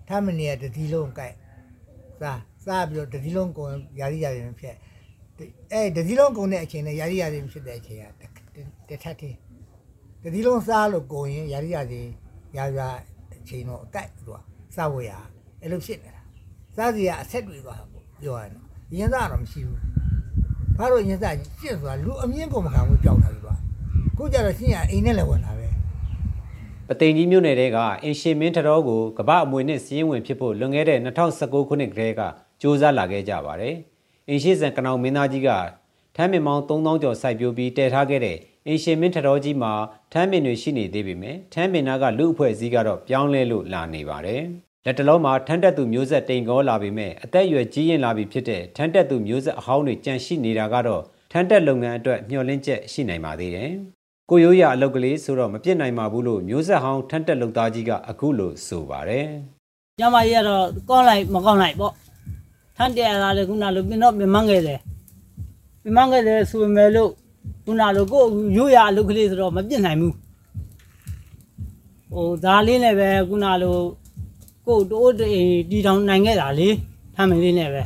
[0.07, 1.35] ထမ်းမနေရတတိလုံးကြိုက်
[2.21, 4.75] စားစားပြီးတော့တတိလုံးကုန်ယာရီယာရီဖြစ်
[5.71, 8.23] အဲ့တတိလုံးကုန်တဲ့အချိန်နဲ့ယာရီယာရီဖြစ်တဲ့အချိန်က
[8.89, 9.37] တထက်တည်း
[10.23, 12.01] တတိလုံးစားလို့ကုန်ရင်ယာရီယာရီ
[12.57, 12.87] ယာယာ
[13.33, 14.31] အချိန်တော့အကြိုက်သူက
[14.75, 15.11] စားဝရ
[15.61, 16.16] အဲ့လိုဖြစ်နေတာ
[16.77, 18.51] စားစီကအဆက်တွေသွားပေါ့ပြောရရင်
[18.97, 19.79] ရင်းသားတော့မရှိဘူး
[20.77, 23.57] ဘာလို့ရင်းသားရှင်းဆိုတာလူအမြင့်ကုန်မခံဘူးကြောက်တာလို့
[24.17, 25.67] ခုကြတော့ရှင်းရအိမ်နဲ့လည်းဝင်လာပဲ
[26.87, 32.27] ပသိမ်ကြီးမြို့နယ်တဲကအင်ရှင်မင်းတတော်ကိုကပအမွေနဲ့စီးရင်ဝင်ဖြစ်ဖို့လွန်ခဲ့တဲ့2019ခုနှစ်ကတည်းကစ
[32.61, 33.75] 조사လာခဲ့ကြပါတယ်။
[34.29, 35.49] အင်ရှိစံကနောင်မင်းသားကြီးက
[36.15, 38.37] ထမ်းမင်မောင်း3000ကျော်စိုက်ပျိုးပြီးတည်ထားခဲ့တဲ့
[38.67, 39.73] အင်ရှင်မင်းတတော်ကြီးမှာ
[40.11, 44.43] ထမ်းမင်တွေရှိနေသေးပေမဲ့ထမ်းမင်နာကလူအဖွဲ့အစည်းကတော့ပြောင်းလဲလို့လာနေပါတယ်။
[44.89, 53.69] လက်တလုံးမှာထန်းတက်သူမျိုးဆက်တိမ်ကောလာပေမဲ့အသက်အရွယ်ကြီးရင်လာပြီဖြစ်တဲ့ထန်းတက်သူမျိုးဆက်အဟောင်းတွေကြန့်ရှိနေတာကတော့ထန်းတက်လုပ်ငန်းအတွက်မျှော်လင့်ချက်ရှိနိုင်ပါသေးတယ်။
[54.29, 59.27] ကိုရိုးရအလုပ်ကလေးဆိုတော့မပြစ်နိုင်ပါဘူးလို့မျိုးဆက်ဟောင်းထန်းတက်လုပ်သားကြီးကအခုလိုဆိုပါတယ်။
[59.99, 61.93] ညမကြီးကတော့ကောင်းလိုက်မကောင်းလိုက်ပေါ့။
[62.77, 64.79] ထန်းတက်ရတာလေခုနလိုပြင်းတော့ပြမန်းခဲ့တယ်။
[65.83, 67.09] ပြမန်းခဲ့တယ်ဆိုပေမဲ့လို့
[67.65, 68.23] ခုနလိုကို
[68.57, 70.13] ရိုးရအလုပ်ကလေးဆိုတော့မပြစ်နိုင်ဘူး။
[72.13, 73.77] ဟိုဒါလေးနဲ့ပဲခုနလို
[74.67, 75.13] ကိုတိုး
[75.69, 76.69] တီတောင်နိုင်ခဲ့တာလေ
[77.15, 77.83] ဖမ်းမလေးနဲ့ပဲ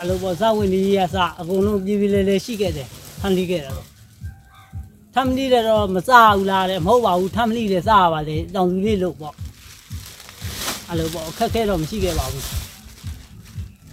[0.00, 2.88] အလိုပေါ်ဇဝင်းကြီးရစအကုန်လုံးပြည်ပြည်လေးလေးရှိခဲ့တယ်
[3.20, 3.88] ဖမ်းလိခဲ့တာတော့
[5.14, 9.34] ထမ်းလိလည်းတော့မစားဘူးလားတဲ့မဟုတ်ပါဘူးထမ်းလိလည်းစားရပါလေတောင်သူလေးလို့ပေါ့
[10.90, 12.44] အလိုပေါ်အခက်ခဲတော့မရှိခဲ့ပါဘူး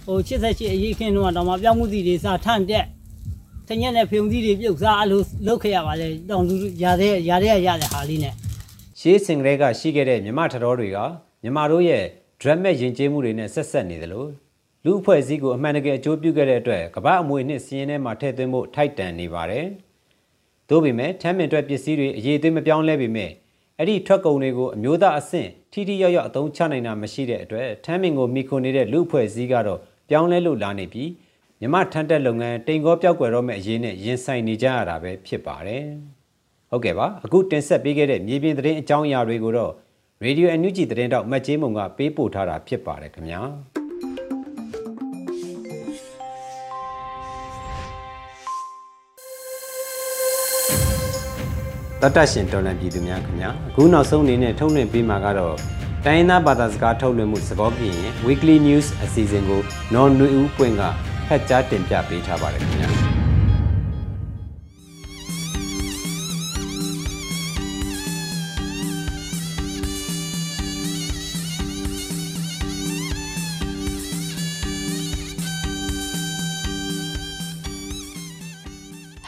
[0.06, 2.86] ဟို88အရေးခင်းတော့တော့မပြောင်းမှုစီတွေစားထန့်တက်
[3.68, 8.34] တညက်နဲ့ဖုံစီတွေပြုတ်စားအလိုလုပ်ခဲ့ရပါလေတောင်သူရတဲ့ရတဲ့ရတဲ့ဟာလေးနဲ့
[9.00, 10.98] ရှေးစင်ကလေးကရှိခဲ့တဲ့မြမထတော်တွေက
[11.42, 12.04] မြန်မာတို့ရဲ့
[12.40, 14.26] dramatic ယဉ်ကျေးမှုတွေနဲ့ဆက်ဆက်နေသလို
[14.84, 19.66] လူအဖွဲ့အစည်းကိုအမှန်တကယ်အကျိုးပြုခဲ့တဲ့အတွက်ကမ္ဘာအမွေနှစ်စီးရင်ထဲမှာထည့်သွင်းဖို့ထိုက်တန်နေပါတယ်။
[20.68, 23.30] သို့ပေမဲ့ထမ်းမင်အတွက်ပစ္စည်းတွေအရေးသွင်းမပြောင်းလဲပေမဲ့
[23.78, 31.10] အဲ့ဒီထွက်ကုန်တွေကိုအမျိုးသားအဆင့်ထိထိရောက်ရောက်အသုံးချနိုင်တာမရှိတဲ့အတွက်ထမ်းမင်ကိုမိခိုနေတဲ့လူအဖွဲ့အစည်းကတော့ပြောင်းလဲလို့လာနေပြီး
[31.60, 35.84] မြမထန်းတက်လုပ်ငန်းတိမ်ကောပြောက်ွယ်တော့မဲ့အရေးနဲ့ရင်ဆိုင်နေကြရတာပဲဖြစ်ပါတယ်။
[36.70, 39.72] ဟုတ်ကဲ့ပါအခုတင်ဆက်ပေးခဲ့တဲ့မြေပြင်သတင်းအကြောင်းအရာတွေကိုတော့
[40.24, 43.40] ရေဒီယိုအန်ယူဂျီသတင်းတောက်မတ်ချင်းမုံကပေးပို့ထားတာဖြစ်ပါတယ်ခင်ဗျာ
[52.00, 55.56] တတ်တရှင်တော်လန်ပြည်သူများခင်ဗျာအခုနောက်ဆုံးအနေနဲ့ထုတ်လွှင့်ပေးမှာကတော့
[56.04, 59.62] တိုင်းသားဘာသာစကားထုတ်လွှင့်မှုစကောပြင်ရဲ့ Weekly News အစီအစဉ်ကို
[59.94, 60.82] နော်နွေဦးပွင့်က
[61.28, 63.17] ဖတ်ကြားတင်ပြပေးထားပါတယ်ခင်ဗျာ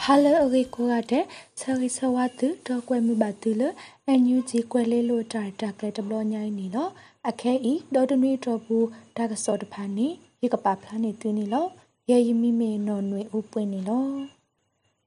[0.03, 1.23] ဟာလအရီကိုရတဲ့
[1.59, 3.63] ဆရီဆဝတ်တော့ကွယ်မှုပါတူလ
[4.07, 6.89] အန်ယူဂျီကွယ်လေးလို့တာတာကလေးတဘလညိုင်းနီလော
[7.29, 8.87] အခဲဤဒေါ်တနွေတော်ဘူး
[9.17, 10.07] ဒါကစောတဖာနီ
[10.41, 11.65] ရေကပါဖလာနေတင်းနီလော
[12.09, 14.05] ရဲယမီမေနော်နွေဥပွင့်နီလော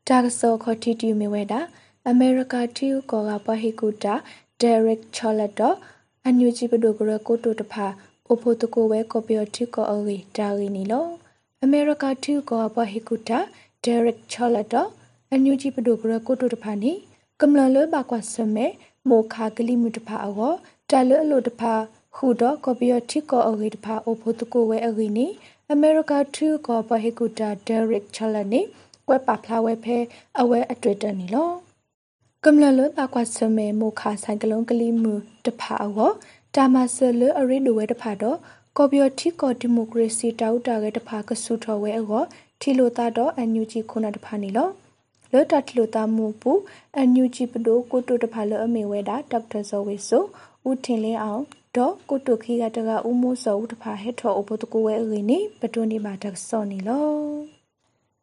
[0.09, 1.61] ဒါကစောခတီတီမေဝဲတာ
[2.09, 4.15] အမေရိကတီယူကောကပဟီကူတာ
[4.61, 5.77] ဒယ်ရက်ချော်လက်တော့
[6.25, 7.87] အန်ယူဂျီပဒိုဂရကိုတိုတဖာ
[8.27, 11.07] အိုဖိုတကိုဝဲကော်ပီယတီကောအရီဒါရီနီလော
[11.63, 13.41] အမေရိကတီယူကောပဟီကူတာ
[13.85, 14.88] ဒယ်ရက်ချော်လက်တော့
[15.31, 16.92] အန်ယူဂျီပဒိုဂရကိုတိုတဖာနီ
[17.40, 18.66] ကမ္လလဘကွာစမဲ
[19.09, 20.53] မိုခါကလီမူတဖာအော
[20.90, 21.75] တာလအလိုတဖာ
[22.16, 25.27] ဟူတော့ကော်ပီယတီကောအရီတဖာအိုဖိုတကိုဝဲအရီနီ
[25.73, 28.61] အမေရိကတူကောပဟေကူတာဒယ်ရက်ချလနီ
[29.09, 29.99] ကွဲပါဖလာဝဲဖဲ
[30.40, 31.51] အဝဲအတွေ့တနီလော
[32.44, 35.12] ကမ္လလပါကွာစမဲမိုခါဆိုင်ကလုံးကလေးမူ
[35.47, 36.11] တဖာအော
[36.55, 38.38] တာမဆလအရိဒဝဲတဖာတော့
[38.77, 42.25] ကော်ပီယတီကောဒီမိုကရေစီတောက်တာကတဖာကဆူထော်ဝဲအော
[42.61, 44.69] ထီလိုတာတော့အန်ယူဂျီခုနတဖာနီလော
[45.33, 46.53] လော်တထီလိုတာမူပူ
[46.97, 50.23] အန်ယူဂျီပဒိုကိုတိုတဖာလောအမေဝဲတာဒေါက်တာဇော်ဝေဆို
[50.69, 51.43] ဦးထင်လင်းအောင်
[51.77, 57.09] ဒေါကုတုခိကတကဥမိုးစောဥတဖာဟက်ထောအဘတကိုဝဲအင်းနေပတွန်ဒီမာတက်စောနေလော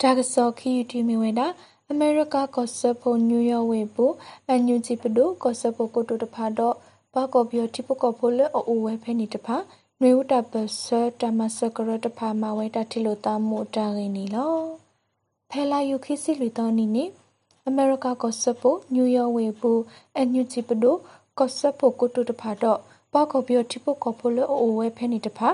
[0.02, 1.48] တက်စောခီယူတီမီဝင်တာ
[1.89, 4.13] အမေရိကကော့ဆပ်ဖို့နယူးယောက်ဝင်ဖို့
[4.48, 6.76] အန်ယူဂျီပဒိုကော့ဆပ်ဖို့ကိုတုတဖာတော့
[7.13, 9.58] ဘာကောဘီယတိပကောဖို့လေအိုဝဲဖဲနေတဖာ
[10.04, 10.86] နွေဦးတပဆ
[11.22, 14.56] တမစကရတဖာမဝဲတတိလိုတာမိုတာရင်းနေလော
[15.50, 17.06] ဖဲလာယူခိစီလူတော်နီနေ
[17.68, 19.82] အမေရိကကော့ဆပ်ဖို့နယူးယောက်ဝင်ဖို့
[20.16, 20.96] အန်ယူဂျီပဒို
[21.38, 22.80] ကော့ဆပ်ဖို့ကိုတုတဖာတော့
[23.14, 25.50] ပေါကောပြီးတိပုကောပိုလအိုဝဲဖဲနေတဖာ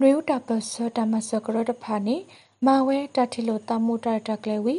[0.00, 2.16] နွေဦးတာပစတာမစကရတဖာနေ
[2.66, 4.76] မဝဲတတိလိုတမှုတာတကလေဝီ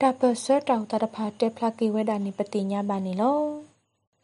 [0.00, 3.38] တာပစတောက်တာတဖာတေဖလာကီဝဲတာနေပတိညာပါနေလော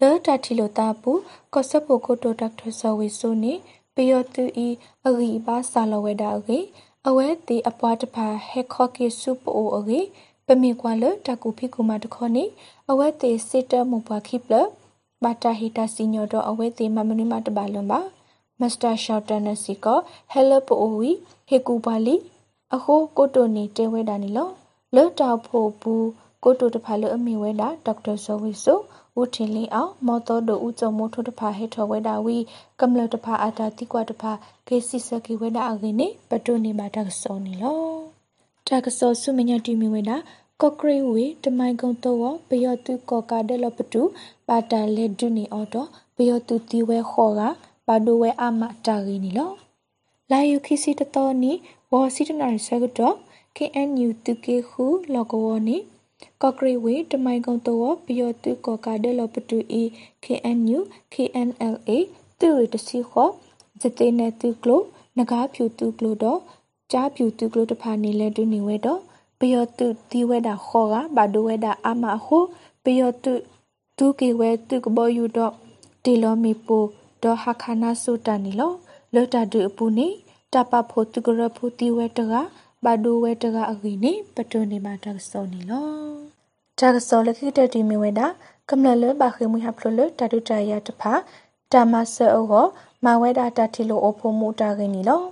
[0.00, 1.12] လောတတိလိုတာပူ
[1.54, 3.54] ကောစပုကိုတိုဒေါက်တာဆောဝီဆိုနေ
[3.96, 4.68] ပယောတူဤ
[5.06, 6.58] အဂီပါဆာလဝဲတာအဂီ
[7.08, 10.00] အဝဲတီအပွားတဖာဟက်ခေါကီစုပိုအဂီ
[10.46, 12.44] ပမေကွာလတကူဖိကူမတခေါနေ
[12.90, 14.54] အဝဲတီစစ်တမူပွားခိပလ
[15.22, 18.00] ဘာတာဟီတာစီညိုတော့အဝဲသေးမမနီမတပါလွန်ပါ
[18.60, 19.86] မစ္စတာရှော့တန်နစီက
[20.30, 21.10] ဟဲလပ်ပိုဝီ
[21.48, 22.16] ဟေကူပါလီ
[22.74, 24.48] အခုကိုတိုနေတဲဝဲတာနီလော
[24.94, 26.08] လော့တောက်ဖို့ဘူး
[26.44, 28.78] ကိုတိုတဖာလအမီဝဲတာဒေါက်တာဇောဝီဆို
[29.20, 32.36] ဦးထင်လင်းအောင်မော်တော်တို့ဦးကြုံမိုးထိုးတဖာဟဲထော်ဝဲတာဝီ
[32.80, 34.32] ကမ္လတဖာအာတာတိကွာတဖာ
[34.68, 37.78] ကေစီစကီဝဲတာအကင်းနေပတုနေပါတက်စောနီလော
[38.66, 40.16] တက်စောဆုမညာတီမီဝဲတာ
[40.60, 44.02] ကော့ကရိဝေတမိုင်ကုံတော့ဘယောတုကောကာဒလပတူ
[44.48, 47.40] ပါတာလက်ဒုနီအော်တော့ဘယောတုတီဝဲခေါ်က
[47.86, 49.50] ပါဒိုဝဲအမတာဂီနီလော
[50.30, 51.52] လာယုခိစီတတော်နီ
[51.92, 53.16] ဝါစီတနာရဆကတော့
[53.56, 55.76] KNU တူကေခုလောကဝနီ
[56.42, 59.82] ကော့ကရိဝေတမိုင်ကုံတော့ဘယောတုကောကာဒလပတူအီ
[60.24, 60.78] KNU
[61.14, 61.90] KNLA
[62.40, 63.32] တူရတစီခေါ်
[63.80, 64.82] ဇတေနေတူကလို
[65.18, 66.40] နဂါဖြူတူကလိုတော့
[66.92, 69.00] ကြားဖြူတူကလိုတဖာနေလဲတူနေဝဲတော့
[69.38, 72.38] ပယောတုဒီဝဲတာခေါ်ကဘာဒိုဝဲတာအမဟု
[72.84, 73.32] ပယောတု
[73.98, 75.52] ဒုကေဝဲတုကဘောယူတော့
[76.04, 76.78] တီလောမီပူ
[77.22, 78.72] ဒေါ်ဟာခနာဆုတနီလော
[79.14, 80.08] လောတာဒုအပူနေ
[80.52, 82.32] တပဖို့တုကရဖူတီဝဲတက
[82.84, 85.88] ဘာဒိုဝဲတကအဂီနေပတွနေမှာတက်စောနီလော
[86.78, 88.26] တက်စောလခိတတီမီဝဲတာ
[88.70, 91.12] ကမ္လလဘခေမူဟဖလလတတုတရတဖာ
[91.72, 92.52] တမဆောဟ
[93.04, 95.22] မဝဲတာတတီလိုအဖို့မူတာဂီနီလော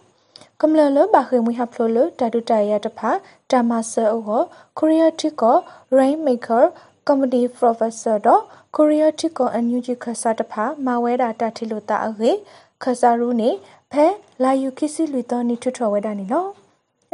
[0.60, 3.10] ကမ္လလဘခေမွေဟဖလိုလတတုတရတဖာ
[3.50, 4.42] တမဆာအော
[4.78, 5.56] ကိုရီးယားတစ်ကော
[5.96, 6.64] rainmaker
[7.06, 8.42] comedy professor တော့
[8.76, 12.30] ကိုရီးယားတစ်ကောအန်ယူဂျီခဆာတဖာမဝဲတာတတိလိုတာအခေ
[12.82, 13.50] ခဆာရူနေ
[13.92, 14.06] ဖဲ
[14.42, 16.60] လာယူခိစီလူတော်နီထွထွဝဲတာနီလော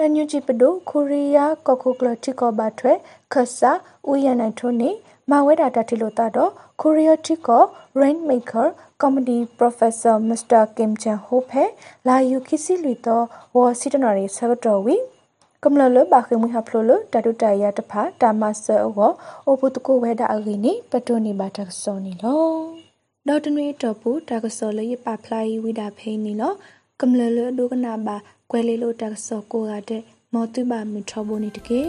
[0.01, 2.93] အန်ယူဂျီပဒိုကိုရီးယားကော်ကိုကလတစ်ကောဘာထွဲ
[3.33, 3.71] ခဆာ
[4.09, 4.91] ဦးရနိုင်ထုံးနေ
[5.31, 7.59] မဝဲတာတတိလိုတာတော့ Korea Tiko
[8.01, 8.69] Rainmaker
[9.01, 10.63] Comedy Professor Mr.
[10.77, 11.65] Kim Chan Ho phe
[12.07, 13.17] la yu khisi lui to
[13.55, 14.97] wo sitanari sagato wi
[15.65, 19.13] ကမ္လလဘခေမွေဟဖလိုလတတုတရတဖာတာမဆောအော
[19.49, 22.45] အပုတကိုဝဲတာအဂီနီပတိုနီဘာတက်စောနီလော
[23.27, 26.53] ဒေါ်တနွေတော့ပူတကစောလရပဖလိုက်ဝိဒါဖိနီလော
[27.01, 28.17] ကမ္လလဒုကနာဘာ
[28.51, 31.81] ကွဲလေးလို့တက်စောကိုရတဲ့မောတုဘာမီထဘိုနီတကေ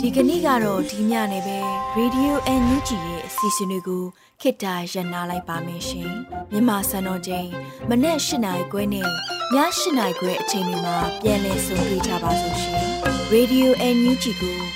[0.00, 1.58] ဒီကနေ့ကတော့ဒီညနေပဲ
[1.98, 4.04] Radio NUG ရဲ့အစီအစဉ်လေးကို
[4.40, 6.10] ခေတ္တရနာလိုက်ပါမယ်ရှင်
[6.52, 7.48] မြန်မာစံတော်ချိန်
[7.88, 9.10] မနေ့၈နိုင်ခွဲနဲ့ည
[9.54, 9.56] ၈
[9.98, 12.84] နိုင်ခွဲအချိန်တွေမှာပြောင်းလဲဆိုပြကြပါလို့ရှင်
[13.32, 14.75] Radio NUG ကို